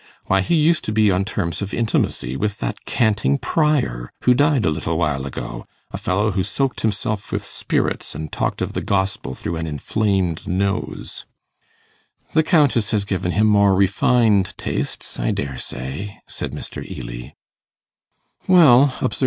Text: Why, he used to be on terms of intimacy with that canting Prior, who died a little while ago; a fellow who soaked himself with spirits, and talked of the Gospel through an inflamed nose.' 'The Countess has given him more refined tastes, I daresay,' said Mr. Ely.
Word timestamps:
Why, 0.25 0.41
he 0.41 0.55
used 0.55 0.83
to 0.85 0.91
be 0.91 1.11
on 1.11 1.25
terms 1.25 1.61
of 1.61 1.75
intimacy 1.75 2.35
with 2.35 2.57
that 2.57 2.85
canting 2.85 3.37
Prior, 3.37 4.09
who 4.23 4.33
died 4.33 4.65
a 4.65 4.71
little 4.71 4.97
while 4.97 5.27
ago; 5.27 5.67
a 5.91 5.97
fellow 5.99 6.31
who 6.31 6.41
soaked 6.41 6.81
himself 6.81 7.31
with 7.31 7.43
spirits, 7.43 8.15
and 8.15 8.31
talked 8.31 8.63
of 8.63 8.73
the 8.73 8.81
Gospel 8.81 9.35
through 9.35 9.57
an 9.57 9.67
inflamed 9.67 10.47
nose.' 10.47 11.27
'The 12.33 12.41
Countess 12.41 12.89
has 12.89 13.05
given 13.05 13.33
him 13.33 13.45
more 13.45 13.75
refined 13.75 14.55
tastes, 14.57 15.19
I 15.19 15.29
daresay,' 15.29 16.17
said 16.27 16.51
Mr. 16.51 16.83
Ely. 16.83 17.33